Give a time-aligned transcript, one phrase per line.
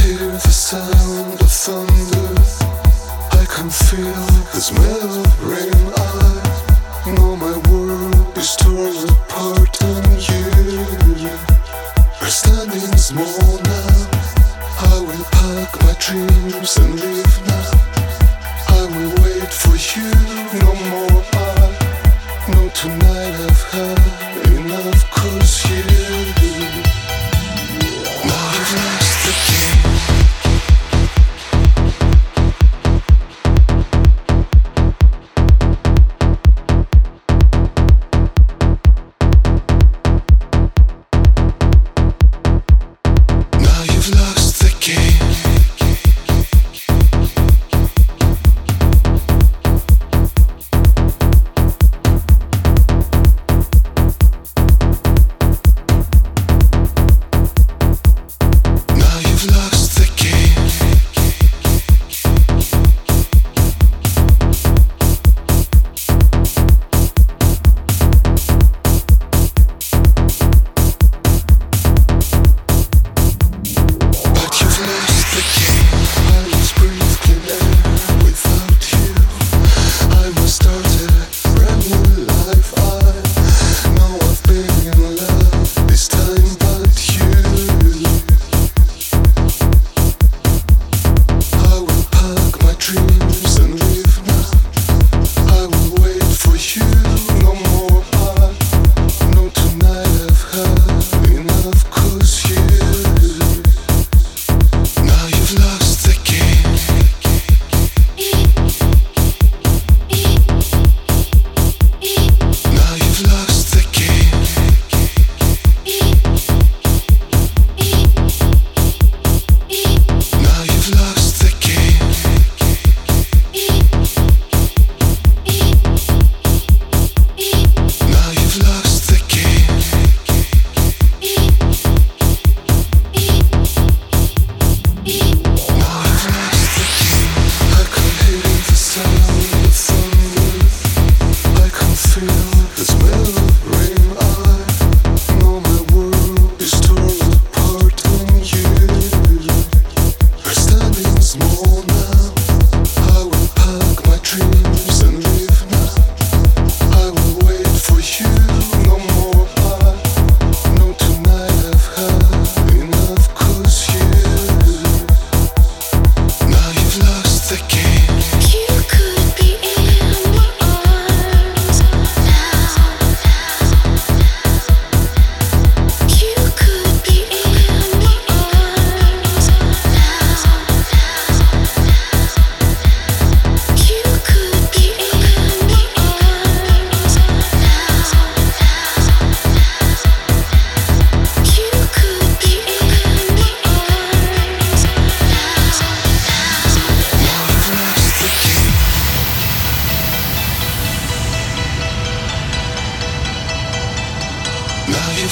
[0.00, 2.34] hear the sound of thunder.
[3.32, 5.92] I can feel the smell of rain.
[7.06, 10.28] I know my world is torn apart, and
[11.18, 11.30] you
[12.20, 14.10] are standing small now.
[14.80, 17.49] I will pack my dreams and leave.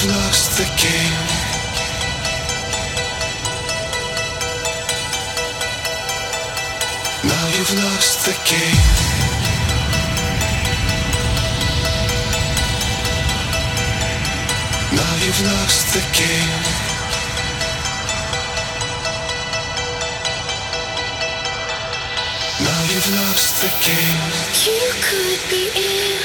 [0.01, 1.27] you've lost the game.
[7.25, 8.85] Now you've lost the game.
[14.99, 16.63] Now you've lost the game.
[22.67, 24.21] Now you've lost the game.
[24.65, 26.18] You could be in.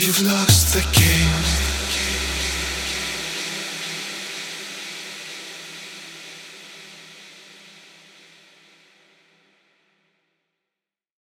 [0.00, 1.69] You've lost the game.